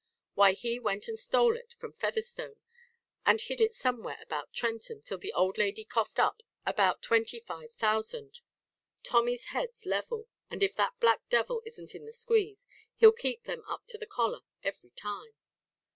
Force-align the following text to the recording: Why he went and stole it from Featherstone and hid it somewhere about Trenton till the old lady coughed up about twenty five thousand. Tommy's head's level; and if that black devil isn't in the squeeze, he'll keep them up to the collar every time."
Why 0.33 0.53
he 0.53 0.79
went 0.79 1.07
and 1.07 1.19
stole 1.19 1.55
it 1.55 1.73
from 1.77 1.93
Featherstone 1.93 2.55
and 3.23 3.39
hid 3.39 3.61
it 3.61 3.75
somewhere 3.75 4.17
about 4.23 4.51
Trenton 4.51 5.03
till 5.03 5.19
the 5.19 5.31
old 5.31 5.59
lady 5.59 5.85
coughed 5.85 6.17
up 6.17 6.41
about 6.65 7.03
twenty 7.03 7.39
five 7.39 7.71
thousand. 7.75 8.39
Tommy's 9.03 9.49
head's 9.53 9.85
level; 9.85 10.27
and 10.49 10.63
if 10.63 10.73
that 10.73 10.99
black 10.99 11.21
devil 11.29 11.61
isn't 11.67 11.93
in 11.93 12.05
the 12.07 12.13
squeeze, 12.13 12.65
he'll 12.95 13.11
keep 13.11 13.43
them 13.43 13.63
up 13.69 13.85
to 13.89 13.97
the 13.99 14.07
collar 14.07 14.39
every 14.63 14.89
time." 14.89 15.35